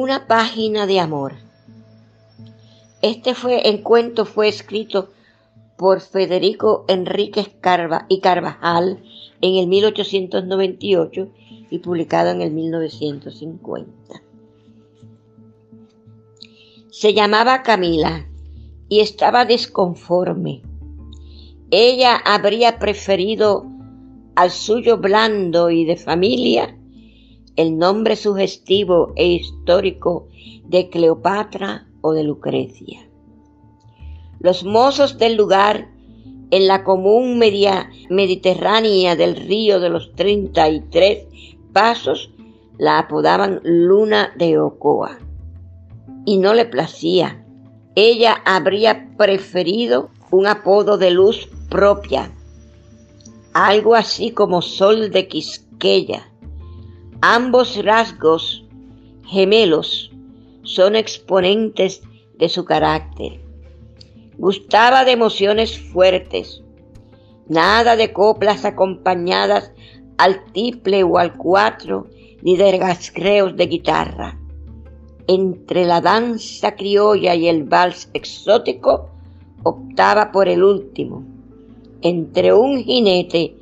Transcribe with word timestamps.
Una 0.00 0.28
página 0.28 0.86
de 0.86 1.00
amor. 1.00 1.32
Este 3.02 3.34
fue, 3.34 3.68
encuentro 3.68 4.26
fue 4.26 4.46
escrito 4.46 5.10
por 5.76 6.00
Federico 6.00 6.84
Enríquez 6.86 7.48
Carva 7.60 8.06
y 8.08 8.20
Carvajal 8.20 9.02
en 9.40 9.56
el 9.56 9.66
1898 9.66 11.28
y 11.70 11.78
publicado 11.80 12.30
en 12.30 12.42
el 12.42 12.52
1950. 12.52 14.22
Se 16.92 17.12
llamaba 17.12 17.64
Camila 17.64 18.28
y 18.88 19.00
estaba 19.00 19.46
desconforme. 19.46 20.62
Ella 21.72 22.14
habría 22.24 22.78
preferido 22.78 23.66
al 24.36 24.52
suyo 24.52 24.98
blando 24.98 25.70
y 25.70 25.84
de 25.84 25.96
familia 25.96 26.77
el 27.58 27.76
nombre 27.76 28.14
sugestivo 28.14 29.12
e 29.16 29.26
histórico 29.26 30.28
de 30.64 30.88
Cleopatra 30.90 31.88
o 32.02 32.12
de 32.12 32.22
Lucrecia. 32.22 33.00
Los 34.38 34.62
mozos 34.62 35.18
del 35.18 35.34
lugar 35.34 35.90
en 36.52 36.68
la 36.68 36.84
común 36.84 37.36
media 37.36 37.90
mediterránea 38.08 39.16
del 39.16 39.34
río 39.34 39.80
de 39.80 39.90
los 39.90 40.12
33 40.12 41.26
pasos 41.72 42.30
la 42.78 43.00
apodaban 43.00 43.60
Luna 43.64 44.32
de 44.36 44.60
Ocoa. 44.60 45.18
Y 46.24 46.38
no 46.38 46.54
le 46.54 46.64
placía. 46.64 47.44
Ella 47.96 48.36
habría 48.44 49.16
preferido 49.16 50.10
un 50.30 50.46
apodo 50.46 50.96
de 50.96 51.10
luz 51.10 51.48
propia, 51.68 52.30
algo 53.52 53.96
así 53.96 54.30
como 54.30 54.62
Sol 54.62 55.10
de 55.10 55.26
Quisqueya. 55.26 56.30
Ambos 57.20 57.84
rasgos 57.84 58.64
gemelos 59.26 60.12
son 60.62 60.94
exponentes 60.94 62.00
de 62.38 62.48
su 62.48 62.64
carácter. 62.64 63.40
Gustaba 64.36 65.04
de 65.04 65.10
emociones 65.12 65.80
fuertes, 65.80 66.62
nada 67.48 67.96
de 67.96 68.12
coplas 68.12 68.64
acompañadas 68.64 69.72
al 70.16 70.44
tiple 70.52 71.02
o 71.02 71.18
al 71.18 71.36
cuatro, 71.36 72.06
ni 72.42 72.56
de 72.56 72.78
gascreos 72.78 73.56
de 73.56 73.66
guitarra. 73.66 74.38
Entre 75.26 75.86
la 75.86 76.00
danza 76.00 76.76
criolla 76.76 77.34
y 77.34 77.48
el 77.48 77.64
vals 77.64 78.10
exótico, 78.14 79.10
optaba 79.64 80.30
por 80.30 80.48
el 80.48 80.62
último. 80.62 81.24
Entre 82.00 82.52
un 82.52 82.78
jinete 82.78 83.56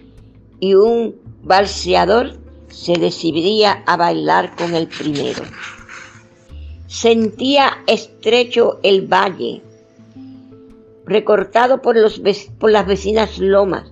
y 0.61 0.75
un 0.75 1.17
balseador, 1.43 2.45
se 2.77 2.99
decidiría 2.99 3.83
a 3.87 3.97
bailar 3.97 4.55
con 4.55 4.75
el 4.75 4.87
primero. 4.87 5.43
Sentía 6.87 7.79
estrecho 7.87 8.81
el 8.83 9.11
valle, 9.11 9.63
recortado 11.07 11.81
por, 11.81 11.97
los, 11.97 12.21
por 12.59 12.71
las 12.71 12.87
vecinas 12.87 13.39
lomas, 13.39 13.91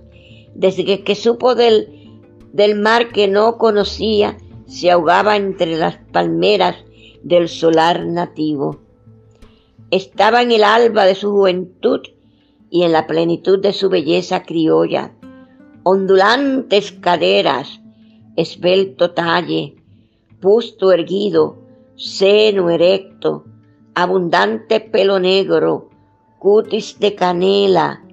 desde 0.53 1.03
que, 1.03 1.15
supo 1.15 1.55
del, 1.55 2.11
del 2.53 2.75
mar 2.75 3.11
que 3.11 3.27
no 3.27 3.57
conocía, 3.57 4.37
se 4.67 4.91
ahogaba 4.91 5.35
entre 5.35 5.77
las 5.77 5.97
palmeras 6.11 6.75
del 7.23 7.49
solar 7.49 8.05
nativo. 8.05 8.81
Estaba 9.89 10.43
en 10.43 10.51
el 10.51 10.63
alba 10.63 11.05
de 11.05 11.15
su 11.15 11.31
juventud 11.31 12.01
y 12.69 12.83
en 12.83 12.91
la 12.91 13.07
plenitud 13.07 13.59
de 13.59 13.73
su 13.73 13.89
belleza 13.89 14.43
criolla, 14.43 15.11
ondulantes 15.83 16.91
caderas, 16.91 17.81
esbelto 18.35 19.11
talle, 19.11 19.75
busto 20.41 20.91
erguido, 20.91 21.57
seno 21.95 22.69
erecto, 22.69 23.45
abundante 23.93 24.79
pelo 24.79 25.19
negro, 25.19 25.89
cutis 26.39 26.99
de 26.99 27.15
canela, 27.15 28.03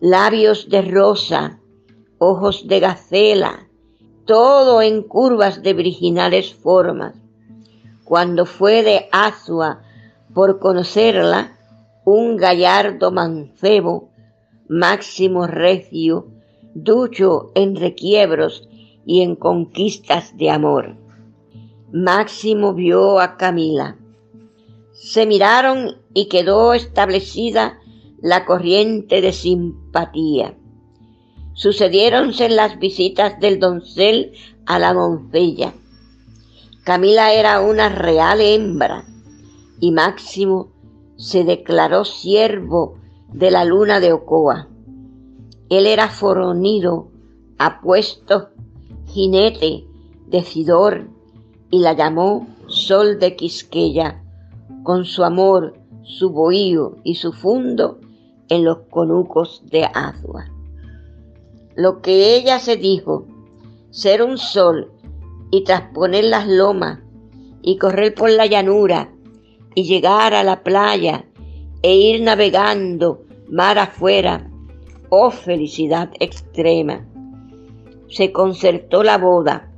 labios 0.00 0.68
de 0.68 0.82
rosa, 0.82 1.60
ojos 2.18 2.66
de 2.66 2.80
gacela, 2.80 3.68
todo 4.24 4.82
en 4.82 5.02
curvas 5.02 5.62
de 5.62 5.74
virginales 5.74 6.54
formas. 6.54 7.14
Cuando 8.04 8.46
fue 8.46 8.82
de 8.82 9.08
Asua 9.12 9.82
por 10.32 10.58
conocerla, 10.58 11.56
un 12.04 12.36
gallardo 12.36 13.10
mancebo, 13.10 14.10
máximo 14.68 15.46
recio, 15.46 16.26
ducho 16.74 17.50
en 17.54 17.76
requiebros 17.76 18.68
y 19.06 19.22
en 19.22 19.36
conquistas 19.36 20.36
de 20.36 20.50
amor. 20.50 20.96
Máximo 21.92 22.74
vio 22.74 23.20
a 23.20 23.36
Camila. 23.36 23.96
Se 24.92 25.24
miraron 25.24 25.96
y 26.12 26.26
quedó 26.26 26.74
establecida 26.74 27.78
la 28.20 28.44
corriente 28.44 29.20
de 29.20 29.32
simpatía. 29.32 30.58
Sucediéronse 31.54 32.48
las 32.48 32.78
visitas 32.78 33.38
del 33.40 33.60
doncel 33.60 34.32
a 34.66 34.78
la 34.78 34.92
doncella. 34.92 35.72
Camila 36.84 37.32
era 37.32 37.60
una 37.60 37.88
real 37.88 38.40
hembra 38.40 39.04
y 39.80 39.92
Máximo 39.92 40.72
se 41.16 41.44
declaró 41.44 42.04
siervo 42.04 42.98
de 43.32 43.50
la 43.50 43.64
luna 43.64 44.00
de 44.00 44.12
Ocoa. 44.12 44.68
Él 45.68 45.86
era 45.86 46.08
foronido, 46.08 47.10
apuesto, 47.58 48.50
jinete, 49.16 49.86
decidor, 50.26 51.08
y 51.70 51.78
la 51.78 51.94
llamó 51.94 52.46
Sol 52.66 53.18
de 53.18 53.34
Quisqueya, 53.34 54.22
con 54.82 55.06
su 55.06 55.24
amor, 55.24 55.78
su 56.02 56.30
bohío 56.30 56.98
y 57.02 57.14
su 57.14 57.32
fundo 57.32 57.98
en 58.50 58.62
los 58.64 58.80
conucos 58.90 59.62
de 59.70 59.84
Azua. 59.86 60.44
Lo 61.74 62.02
que 62.02 62.36
ella 62.36 62.58
se 62.58 62.76
dijo, 62.76 63.26
ser 63.90 64.22
un 64.22 64.36
sol 64.36 64.92
y 65.50 65.64
trasponer 65.64 66.24
las 66.24 66.46
lomas 66.46 67.00
y 67.62 67.78
correr 67.78 68.14
por 68.14 68.28
la 68.30 68.44
llanura 68.44 69.14
y 69.74 69.84
llegar 69.84 70.34
a 70.34 70.44
la 70.44 70.62
playa 70.62 71.24
e 71.82 71.96
ir 71.96 72.20
navegando 72.20 73.22
mar 73.48 73.78
afuera, 73.78 74.50
oh 75.08 75.30
felicidad 75.30 76.10
extrema. 76.20 77.15
Se 78.08 78.32
concertó 78.32 79.02
la 79.02 79.18
boda 79.18 79.72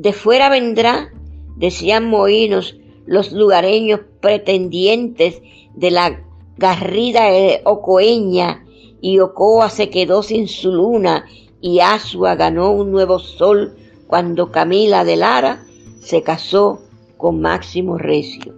de 0.00 0.14
fuera 0.14 0.48
vendrá, 0.48 1.12
decían 1.56 2.08
mohinos 2.08 2.74
los 3.04 3.32
lugareños 3.32 4.00
pretendientes 4.22 5.42
de 5.74 5.90
la 5.90 6.24
garrida 6.56 7.24
ocoeña, 7.64 8.64
y 9.02 9.18
Ocoa 9.18 9.68
se 9.68 9.90
quedó 9.90 10.22
sin 10.22 10.48
su 10.48 10.72
luna, 10.72 11.26
y 11.60 11.80
Asua 11.80 12.34
ganó 12.34 12.70
un 12.70 12.90
nuevo 12.90 13.18
sol 13.18 13.76
cuando 14.06 14.50
Camila 14.50 15.04
de 15.04 15.16
Lara 15.16 15.66
se 16.00 16.22
casó 16.22 16.80
con 17.18 17.42
Máximo 17.42 17.98
Recio. 17.98 18.54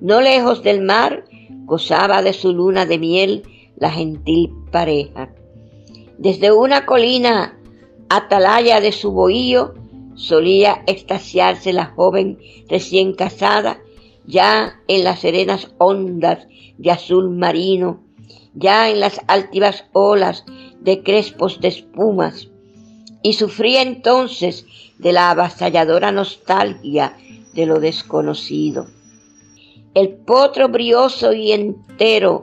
No 0.00 0.22
lejos 0.22 0.62
del 0.62 0.80
mar 0.80 1.24
gozaba 1.66 2.22
de 2.22 2.32
su 2.32 2.54
luna 2.54 2.86
de 2.86 2.98
miel 2.98 3.42
la 3.76 3.90
gentil 3.90 4.54
pareja. 4.72 5.34
Desde 6.18 6.50
una 6.52 6.86
colina 6.86 7.58
atalaya 8.08 8.80
de 8.80 8.92
su 8.92 9.12
bohío 9.12 9.74
solía 10.14 10.82
extasiarse 10.86 11.72
la 11.72 11.86
joven 11.86 12.38
recién 12.68 13.14
casada, 13.14 13.80
ya 14.26 14.80
en 14.88 15.04
las 15.04 15.20
serenas 15.20 15.72
ondas 15.78 16.48
de 16.78 16.90
azul 16.90 17.30
marino, 17.30 18.02
ya 18.54 18.88
en 18.88 19.00
las 19.00 19.20
altivas 19.28 19.84
olas 19.92 20.44
de 20.80 21.02
crespos 21.02 21.60
de 21.60 21.68
espumas, 21.68 22.48
y 23.22 23.34
sufría 23.34 23.82
entonces 23.82 24.66
de 24.98 25.12
la 25.12 25.30
avasalladora 25.30 26.12
nostalgia 26.12 27.16
de 27.54 27.66
lo 27.66 27.78
desconocido. 27.78 28.86
El 29.94 30.10
potro 30.10 30.68
brioso 30.68 31.32
y 31.32 31.52
entero, 31.52 32.42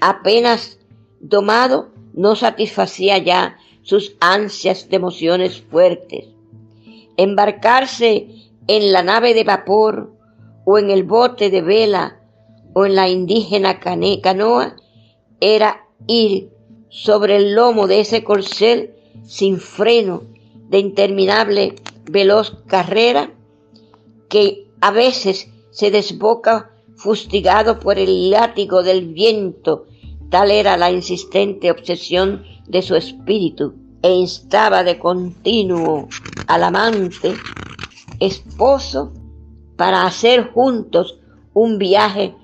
apenas 0.00 0.78
domado, 1.20 1.90
no 2.20 2.36
satisfacía 2.36 3.16
ya 3.16 3.56
sus 3.82 4.14
ansias 4.20 4.90
de 4.90 4.96
emociones 4.96 5.62
fuertes. 5.62 6.26
Embarcarse 7.16 8.28
en 8.66 8.92
la 8.92 9.02
nave 9.02 9.32
de 9.32 9.44
vapor 9.44 10.12
o 10.66 10.78
en 10.78 10.90
el 10.90 11.04
bote 11.04 11.48
de 11.48 11.62
vela 11.62 12.20
o 12.74 12.84
en 12.84 12.94
la 12.94 13.08
indígena 13.08 13.80
canoa 13.80 14.76
era 15.40 15.86
ir 16.06 16.50
sobre 16.90 17.36
el 17.36 17.54
lomo 17.54 17.86
de 17.86 18.00
ese 18.00 18.22
corcel 18.22 18.94
sin 19.24 19.58
freno 19.58 20.22
de 20.68 20.78
interminable 20.78 21.76
veloz 22.04 22.58
carrera 22.66 23.32
que 24.28 24.68
a 24.82 24.90
veces 24.90 25.48
se 25.70 25.90
desboca 25.90 26.70
fustigado 26.96 27.80
por 27.80 27.98
el 27.98 28.30
látigo 28.30 28.82
del 28.82 29.06
viento, 29.06 29.86
tal 30.30 30.50
era 30.50 30.76
la 30.76 30.90
insistente 30.90 31.70
obsesión 31.70 32.44
de 32.66 32.82
su 32.82 32.94
espíritu 32.96 33.74
e 34.02 34.14
instaba 34.14 34.82
de 34.82 34.98
continuo 34.98 36.08
al 36.46 36.64
amante, 36.64 37.34
esposo, 38.18 39.12
para 39.76 40.04
hacer 40.04 40.50
juntos 40.52 41.18
un 41.52 41.78
viaje 41.78 42.34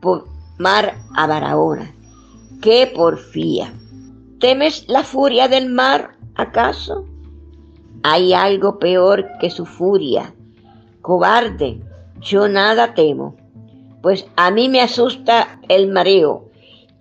por 0.00 0.28
mar 0.58 0.98
a 1.14 1.26
Barahona. 1.26 1.94
¡Qué 2.60 2.90
porfía! 2.94 3.72
¿Temes 4.40 4.84
la 4.88 5.02
furia 5.02 5.48
del 5.48 5.70
mar, 5.70 6.16
acaso? 6.34 7.06
Hay 8.02 8.32
algo 8.32 8.78
peor 8.78 9.26
que 9.40 9.50
su 9.50 9.64
furia. 9.64 10.34
Cobarde, 11.00 11.80
yo 12.20 12.48
nada 12.48 12.94
temo, 12.94 13.36
pues 14.02 14.26
a 14.36 14.50
mí 14.50 14.68
me 14.68 14.80
asusta 14.80 15.60
el 15.68 15.88
mareo. 15.88 16.50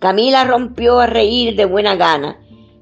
Camila 0.05 0.43
rompió 0.43 0.99
a 0.99 1.07
reír 1.07 1.55
de 1.55 1.65
buena 1.65 1.95
gana, 1.95 2.37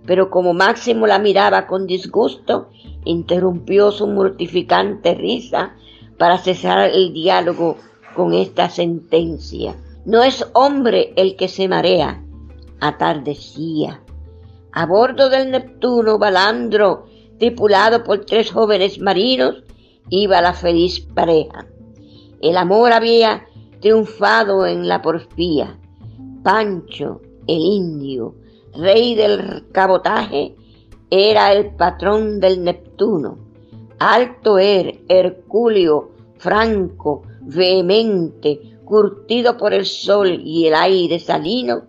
pero 0.05 0.29
como 0.29 0.53
Máximo 0.53 1.07
la 1.07 1.19
miraba 1.19 1.67
con 1.67 1.87
disgusto, 1.87 2.67
interrumpió 3.05 3.91
su 3.93 4.07
mortificante 4.07 5.15
risa 5.15 5.73
para 6.17 6.37
cesar 6.37 6.89
el 6.89 7.13
diálogo 7.13 7.77
con 8.13 8.33
esta 8.33 8.69
sentencia. 8.69 9.73
No 10.03 10.21
es 10.21 10.45
hombre 10.51 11.13
el 11.15 11.37
que 11.37 11.47
se 11.47 11.69
marea. 11.69 12.21
Atardecía. 12.81 14.01
A 14.73 14.85
bordo 14.85 15.29
del 15.29 15.51
Neptuno, 15.51 16.19
Balandro, 16.19 17.05
tripulado 17.39 18.03
por 18.03 18.25
tres 18.25 18.51
jóvenes 18.51 18.99
marinos, 18.99 19.63
iba 20.09 20.41
la 20.41 20.51
feliz 20.51 20.99
pareja. 20.99 21.67
El 22.41 22.57
amor 22.57 22.91
había 22.91 23.45
triunfado 23.79 24.67
en 24.67 24.89
la 24.89 25.01
porfía. 25.01 25.79
Pancho, 26.43 27.21
el 27.47 27.59
indio, 27.59 28.35
rey 28.75 29.15
del 29.15 29.65
cabotaje, 29.71 30.55
era 31.09 31.53
el 31.53 31.75
patrón 31.75 32.39
del 32.39 32.63
Neptuno. 32.63 33.37
Alto 33.99 34.59
er, 34.59 34.99
Herculio, 35.07 36.11
franco, 36.37 37.23
vehemente, 37.41 38.59
curtido 38.83 39.57
por 39.57 39.73
el 39.73 39.85
sol 39.85 40.41
y 40.43 40.67
el 40.67 40.75
aire 40.75 41.19
salino, 41.19 41.83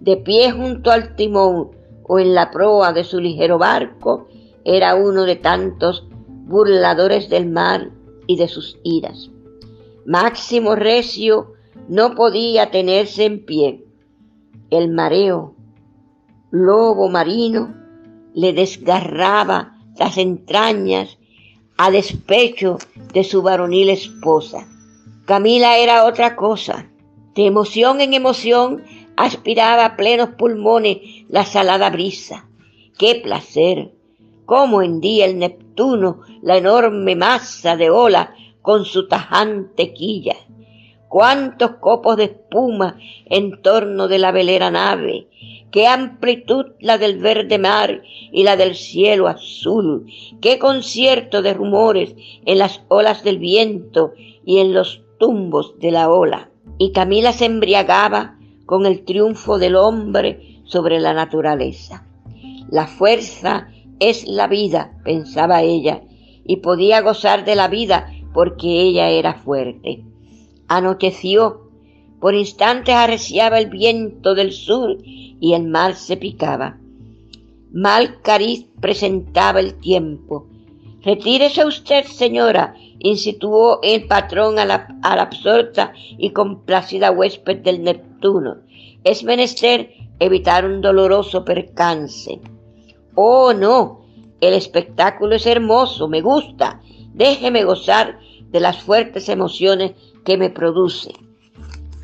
de 0.00 0.16
pie 0.16 0.50
junto 0.52 0.90
al 0.90 1.14
timón 1.16 1.70
o 2.04 2.18
en 2.18 2.34
la 2.34 2.50
proa 2.50 2.92
de 2.92 3.04
su 3.04 3.20
ligero 3.20 3.58
barco, 3.58 4.28
era 4.64 4.94
uno 4.94 5.24
de 5.24 5.36
tantos 5.36 6.06
burladores 6.46 7.28
del 7.28 7.50
mar 7.50 7.90
y 8.26 8.36
de 8.36 8.48
sus 8.48 8.78
iras. 8.82 9.30
Máximo 10.06 10.74
Recio 10.74 11.52
no 11.88 12.14
podía 12.14 12.70
tenerse 12.70 13.24
en 13.24 13.44
pie. 13.44 13.84
El 14.70 14.92
mareo, 14.92 15.54
lobo 16.50 17.08
marino, 17.08 17.74
le 18.34 18.52
desgarraba 18.52 19.78
las 19.96 20.18
entrañas 20.18 21.16
a 21.78 21.90
despecho 21.90 22.78
de 23.14 23.24
su 23.24 23.40
varonil 23.40 23.88
esposa. 23.88 24.68
Camila 25.24 25.78
era 25.78 26.04
otra 26.04 26.36
cosa. 26.36 26.90
De 27.34 27.46
emoción 27.46 28.00
en 28.02 28.12
emoción 28.12 28.82
aspiraba 29.16 29.86
a 29.86 29.96
plenos 29.96 30.30
pulmones 30.30 30.98
la 31.28 31.46
salada 31.46 31.88
brisa. 31.88 32.48
¡Qué 32.98 33.20
placer! 33.22 33.94
Cómo 34.44 34.82
hendía 34.82 35.24
el 35.24 35.38
Neptuno 35.38 36.20
la 36.42 36.58
enorme 36.58 37.16
masa 37.16 37.76
de 37.76 37.90
ola 37.90 38.34
con 38.60 38.84
su 38.84 39.08
tajante 39.08 39.94
quilla. 39.94 40.36
Cuántos 41.08 41.76
copos 41.76 42.16
de 42.16 42.24
espuma 42.24 42.98
en 43.26 43.62
torno 43.62 44.08
de 44.08 44.18
la 44.18 44.30
velera 44.30 44.70
nave, 44.70 45.28
qué 45.70 45.86
amplitud 45.86 46.66
la 46.80 46.98
del 46.98 47.18
verde 47.18 47.58
mar 47.58 48.02
y 48.30 48.42
la 48.42 48.56
del 48.56 48.74
cielo 48.74 49.26
azul, 49.26 50.06
qué 50.40 50.58
concierto 50.58 51.40
de 51.40 51.54
rumores 51.54 52.14
en 52.44 52.58
las 52.58 52.82
olas 52.88 53.24
del 53.24 53.38
viento 53.38 54.12
y 54.44 54.58
en 54.58 54.74
los 54.74 55.02
tumbos 55.18 55.78
de 55.78 55.90
la 55.92 56.10
ola. 56.10 56.50
Y 56.78 56.92
Camila 56.92 57.32
se 57.32 57.46
embriagaba 57.46 58.38
con 58.66 58.84
el 58.84 59.04
triunfo 59.04 59.58
del 59.58 59.76
hombre 59.76 60.60
sobre 60.64 61.00
la 61.00 61.14
naturaleza. 61.14 62.06
La 62.70 62.86
fuerza 62.86 63.68
es 63.98 64.28
la 64.28 64.46
vida, 64.46 64.92
pensaba 65.04 65.62
ella, 65.62 66.02
y 66.44 66.56
podía 66.56 67.00
gozar 67.00 67.44
de 67.44 67.56
la 67.56 67.68
vida 67.68 68.12
porque 68.34 68.82
ella 68.82 69.08
era 69.08 69.34
fuerte. 69.34 70.04
Anocheció, 70.68 71.68
por 72.20 72.34
instantes 72.34 72.94
arreciaba 72.94 73.58
el 73.58 73.70
viento 73.70 74.34
del 74.34 74.52
sur 74.52 74.98
y 75.02 75.54
el 75.54 75.64
mar 75.64 75.94
se 75.94 76.16
picaba. 76.16 76.78
Mal 77.72 78.20
cariz 78.22 78.66
presentaba 78.80 79.60
el 79.60 79.74
tiempo. 79.74 80.46
Retírese 81.02 81.64
usted, 81.64 82.04
señora, 82.04 82.74
insinuó 82.98 83.80
el 83.82 84.06
patrón 84.06 84.58
a 84.58 84.64
la, 84.64 84.98
a 85.02 85.16
la 85.16 85.22
absorta 85.22 85.92
y 86.18 86.30
complacida 86.30 87.12
huésped 87.12 87.58
del 87.58 87.82
Neptuno. 87.82 88.56
Es 89.04 89.22
menester 89.22 89.92
evitar 90.18 90.64
un 90.64 90.80
doloroso 90.80 91.44
percance. 91.44 92.40
Oh, 93.14 93.52
no, 93.52 94.00
el 94.40 94.54
espectáculo 94.54 95.36
es 95.36 95.46
hermoso, 95.46 96.08
me 96.08 96.20
gusta. 96.20 96.80
Déjeme 97.14 97.64
gozar 97.64 98.18
de 98.50 98.60
las 98.60 98.82
fuertes 98.82 99.28
emociones 99.28 99.92
que 100.24 100.36
me 100.36 100.50
produce. 100.50 101.12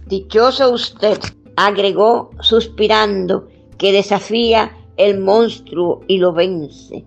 Dichoso 0.06 0.70
usted, 0.70 1.18
agregó 1.56 2.30
suspirando, 2.40 3.48
que 3.78 3.92
desafía 3.92 4.76
el 4.96 5.18
monstruo 5.20 6.02
y 6.06 6.18
lo 6.18 6.32
vence. 6.32 7.04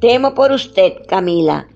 Temo 0.00 0.34
por 0.34 0.52
usted, 0.52 0.94
Camila. 1.06 1.68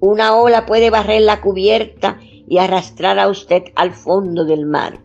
Una 0.00 0.36
ola 0.36 0.66
puede 0.66 0.90
barrer 0.90 1.22
la 1.22 1.40
cubierta 1.40 2.18
y 2.46 2.58
arrastrar 2.58 3.18
a 3.18 3.28
usted 3.28 3.64
al 3.74 3.92
fondo 3.92 4.44
del 4.44 4.66
mar. 4.66 5.00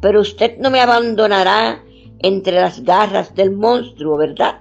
Pero 0.00 0.20
usted 0.20 0.58
no 0.58 0.70
me 0.70 0.80
abandonará 0.80 1.82
entre 2.20 2.60
las 2.60 2.82
garras 2.82 3.34
del 3.34 3.52
monstruo, 3.52 4.16
¿verdad? 4.16 4.60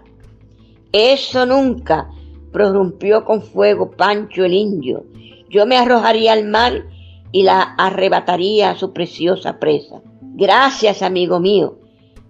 Eso 0.91 1.45
nunca, 1.45 2.09
prorrumpió 2.51 3.23
con 3.23 3.41
fuego 3.41 3.91
Pancho 3.91 4.43
el 4.43 4.53
indio. 4.53 5.05
Yo 5.49 5.65
me 5.65 5.77
arrojaría 5.77 6.33
al 6.33 6.45
mar 6.45 6.85
y 7.31 7.43
la 7.43 7.61
arrebataría 7.61 8.71
a 8.71 8.77
su 8.77 8.93
preciosa 8.93 9.59
presa. 9.59 10.01
Gracias, 10.21 11.01
amigo 11.01 11.39
mío. 11.39 11.79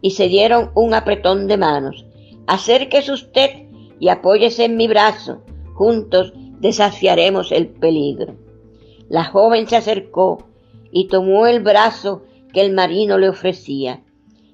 Y 0.02 0.12
se 0.12 0.28
dieron 0.28 0.72
un 0.76 0.94
apretón 0.94 1.48
de 1.48 1.58
manos. 1.58 2.06
Acérquese 2.48 3.12
usted 3.12 3.68
y 4.00 4.10
apóyese 4.10 4.66
en 4.66 4.78
mi 4.78 4.88
brazo. 4.88 5.42
Juntos 5.74 6.34
desafiaremos 6.60 7.52
el 7.52 7.68
peligro. 7.68 8.36
La 9.10 9.26
joven 9.26 9.68
se 9.68 9.76
acercó 9.76 10.48
y 10.92 11.08
tomó 11.08 11.48
el 11.48 11.62
brazo 11.62 12.24
que 12.54 12.62
el 12.62 12.74
marino 12.74 13.18
le 13.18 13.30
ofrecía. 13.30 14.04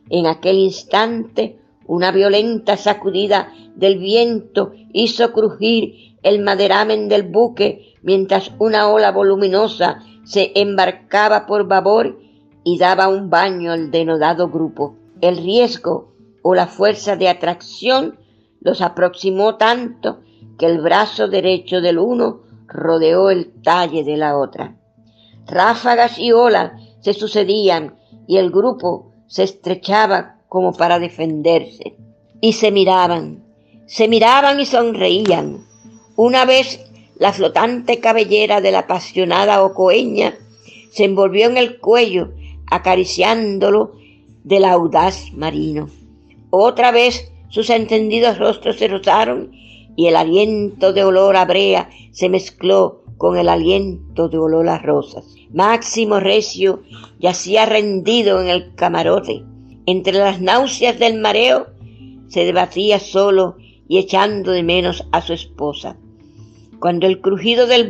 En 0.10 0.28
aquel 0.28 0.58
instante 0.58 1.60
una 1.88 2.12
violenta 2.12 2.76
sacudida 2.76 3.54
del 3.76 3.98
viento 3.98 4.74
hizo 4.94 5.32
crujir 5.32 6.18
el 6.22 6.42
maderamen 6.42 7.08
del 7.08 7.24
buque 7.24 7.96
mientras 8.02 8.52
una 8.60 8.90
ola 8.90 9.12
voluminosa 9.12 10.04
se 10.28 10.52
embarcaba 10.56 11.46
por 11.46 11.68
babor 11.68 12.20
y 12.66 12.78
daba 12.78 13.08
un 13.08 13.30
baño 13.30 13.72
al 13.72 13.92
denodado 13.92 14.50
grupo. 14.50 14.98
El 15.22 15.38
riesgo 15.38 16.12
o 16.44 16.54
la 16.54 16.68
fuerza 16.68 17.16
de 17.16 17.30
atracción 17.30 18.20
los 18.60 18.82
aproximó 18.82 19.56
tanto 19.56 20.20
que 20.60 20.66
el 20.66 20.82
brazo 20.82 21.30
derecho 21.30 21.80
del 21.80 21.98
uno 21.98 22.42
rodeó 22.68 23.30
el 23.30 23.54
talle 23.62 24.04
de 24.04 24.18
la 24.18 24.38
otra. 24.38 24.76
Ráfagas 25.46 26.20
y 26.20 26.34
olas 26.34 26.74
se 27.00 27.14
sucedían 27.14 27.96
y 28.28 28.36
el 28.36 28.52
grupo 28.52 29.14
se 29.28 29.44
estrechaba 29.44 30.42
como 30.50 30.74
para 30.74 31.00
defenderse. 31.00 31.96
Y 32.42 32.54
se 32.54 32.72
miraban, 32.72 33.46
se 33.86 34.10
miraban 34.10 34.60
y 34.60 34.66
sonreían. 34.66 35.66
Una 36.18 36.44
vez 36.44 36.87
la 37.20 37.34
flotante 37.34 38.00
cabellera 38.00 38.62
de 38.62 38.72
la 38.72 38.80
apasionada 38.80 39.64
ocoeña 39.64 40.36
se 40.92 41.06
envolvió 41.06 41.48
en 41.48 41.58
el 41.58 41.80
cuello, 41.80 42.32
acariciándolo 42.70 43.94
del 44.44 44.66
audaz 44.66 45.32
marino. 45.34 45.90
Otra 46.50 46.92
vez 46.92 47.32
sus 47.50 47.70
entendidos 47.70 48.38
rostros 48.38 48.78
se 48.78 48.88
rozaron 48.88 49.52
y 49.96 50.08
el 50.08 50.16
aliento 50.16 50.94
de 50.94 51.04
olor 51.04 51.36
a 51.38 51.46
brea 51.46 51.90
se 52.12 52.30
mezcló 52.30 53.04
con 53.18 53.38
el 53.38 53.50
aliento 53.50 54.30
de 54.30 54.38
olor 54.38 54.70
a 54.70 54.78
rosas. 54.78 55.26
Máximo 55.52 56.20
Recio 56.20 56.84
yacía 57.20 57.66
rendido 57.66 58.42
en 58.42 58.48
el 58.48 58.76
camarote, 58.76 59.44
entre 59.88 60.14
las 60.14 60.42
náuseas 60.42 61.00
del 61.00 61.20
mareo, 61.20 61.68
se 62.28 62.44
debatía 62.44 63.00
solo 63.00 63.56
y 63.88 63.98
echando 63.98 64.52
de 64.52 64.62
menos 64.62 65.08
a 65.12 65.22
su 65.22 65.34
esposa. 65.34 65.98
Cuando 66.80 67.08
el 67.08 67.22
crujido 67.22 67.68
del, 67.68 67.90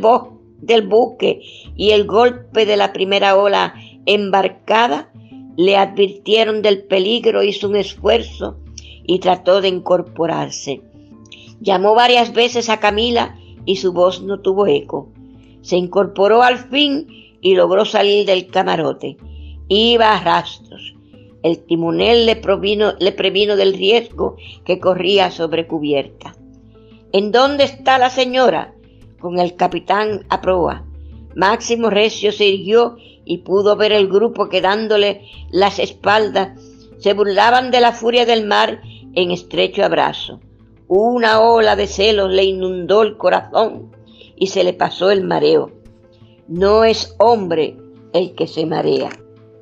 del 0.60 0.86
buque 0.86 1.40
y 1.76 1.90
el 1.90 2.06
golpe 2.06 2.66
de 2.66 2.76
la 2.76 2.92
primera 2.92 3.36
ola 3.36 3.74
embarcada 4.06 5.12
le 5.56 5.76
advirtieron 5.76 6.62
del 6.62 6.84
peligro, 6.84 7.42
hizo 7.42 7.68
un 7.68 7.76
esfuerzo 7.76 8.58
y 9.04 9.18
trató 9.18 9.60
de 9.60 9.68
incorporarse. 9.68 10.82
Llamó 11.60 11.94
varias 11.94 12.32
veces 12.32 12.68
a 12.68 12.78
Camila 12.78 13.36
y 13.64 13.76
su 13.76 13.92
voz 13.92 14.22
no 14.22 14.40
tuvo 14.40 14.66
eco. 14.66 15.10
Se 15.62 15.76
incorporó 15.76 16.42
al 16.42 16.58
fin 16.58 17.06
y 17.40 17.54
logró 17.54 17.84
salir 17.84 18.26
del 18.26 18.46
camarote. 18.46 19.16
Iba 19.68 20.14
a 20.14 20.22
rastros. 20.22 20.94
El 21.42 21.58
timonel 21.58 22.26
le, 22.26 22.40
le 23.00 23.12
previno 23.12 23.56
del 23.56 23.74
riesgo 23.74 24.36
que 24.64 24.78
corría 24.78 25.30
sobre 25.30 25.66
cubierta. 25.66 26.36
¿En 27.12 27.32
dónde 27.32 27.64
está 27.64 27.98
la 27.98 28.10
señora? 28.10 28.74
Con 29.20 29.38
el 29.38 29.56
capitán 29.56 30.24
a 30.28 30.40
proa. 30.40 30.84
Máximo 31.34 31.90
Recio 31.90 32.32
se 32.32 32.46
irguió 32.46 32.96
y 33.24 33.38
pudo 33.38 33.76
ver 33.76 33.92
el 33.92 34.08
grupo 34.08 34.48
que 34.48 34.60
dándole 34.60 35.22
las 35.50 35.78
espaldas 35.78 36.58
se 36.98 37.14
burlaban 37.14 37.70
de 37.70 37.80
la 37.80 37.92
furia 37.92 38.26
del 38.26 38.46
mar 38.46 38.80
en 39.14 39.30
estrecho 39.30 39.84
abrazo. 39.84 40.40
Una 40.88 41.40
ola 41.40 41.76
de 41.76 41.86
celos 41.86 42.30
le 42.30 42.44
inundó 42.44 43.02
el 43.02 43.16
corazón 43.16 43.94
y 44.36 44.48
se 44.48 44.64
le 44.64 44.72
pasó 44.72 45.10
el 45.10 45.24
mareo. 45.24 45.70
No 46.48 46.84
es 46.84 47.14
hombre 47.18 47.76
el 48.12 48.34
que 48.34 48.46
se 48.46 48.64
marea. 48.66 49.10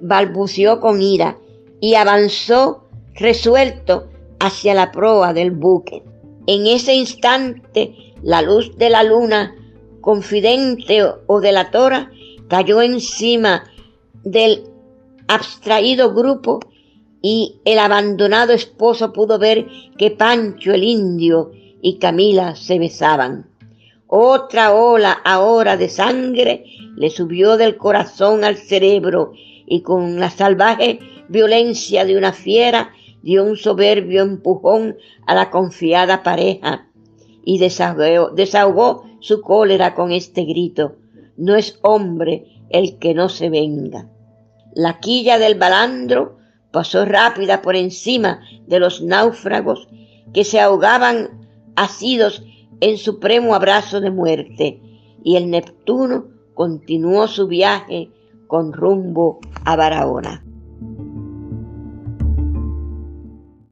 Balbuceó 0.00 0.80
con 0.80 1.02
ira 1.02 1.38
y 1.80 1.94
avanzó 1.94 2.84
resuelto 3.14 4.08
hacia 4.38 4.74
la 4.74 4.92
proa 4.92 5.32
del 5.32 5.50
buque. 5.50 6.04
En 6.46 6.66
ese 6.66 6.94
instante 6.94 8.05
la 8.22 8.42
luz 8.42 8.76
de 8.76 8.90
la 8.90 9.02
luna, 9.02 9.54
confidente 10.00 11.04
o 11.26 11.40
delatora, 11.40 12.10
cayó 12.48 12.82
encima 12.82 13.64
del 14.24 14.64
abstraído 15.28 16.14
grupo 16.14 16.60
y 17.22 17.60
el 17.64 17.78
abandonado 17.78 18.52
esposo 18.52 19.12
pudo 19.12 19.38
ver 19.38 19.66
que 19.98 20.10
Pancho 20.10 20.72
el 20.72 20.84
indio 20.84 21.50
y 21.82 21.98
Camila 21.98 22.54
se 22.54 22.78
besaban. 22.78 23.50
Otra 24.06 24.72
ola 24.72 25.18
ahora 25.24 25.76
de 25.76 25.88
sangre 25.88 26.64
le 26.96 27.10
subió 27.10 27.56
del 27.56 27.76
corazón 27.76 28.44
al 28.44 28.56
cerebro 28.56 29.32
y 29.66 29.82
con 29.82 30.20
la 30.20 30.30
salvaje 30.30 31.00
violencia 31.28 32.04
de 32.04 32.16
una 32.16 32.32
fiera 32.32 32.92
dio 33.22 33.42
un 33.42 33.56
soberbio 33.56 34.22
empujón 34.22 34.96
a 35.26 35.34
la 35.34 35.50
confiada 35.50 36.22
pareja 36.22 36.86
y 37.46 37.58
desahogó, 37.58 38.30
desahogó 38.30 39.04
su 39.20 39.40
cólera 39.40 39.94
con 39.94 40.10
este 40.10 40.42
grito. 40.42 40.96
No 41.36 41.54
es 41.54 41.78
hombre 41.82 42.44
el 42.70 42.98
que 42.98 43.14
no 43.14 43.28
se 43.28 43.48
venga. 43.48 44.10
La 44.74 44.98
quilla 44.98 45.38
del 45.38 45.54
balandro 45.54 46.38
pasó 46.72 47.04
rápida 47.04 47.62
por 47.62 47.76
encima 47.76 48.40
de 48.66 48.80
los 48.80 49.00
náufragos 49.00 49.88
que 50.34 50.44
se 50.44 50.60
ahogaban 50.60 51.46
asidos 51.76 52.42
en 52.80 52.98
supremo 52.98 53.54
abrazo 53.54 54.00
de 54.00 54.10
muerte, 54.10 54.82
y 55.22 55.36
el 55.36 55.48
Neptuno 55.48 56.26
continuó 56.52 57.28
su 57.28 57.46
viaje 57.46 58.10
con 58.48 58.72
rumbo 58.72 59.38
a 59.64 59.76
Barahona. 59.76 60.45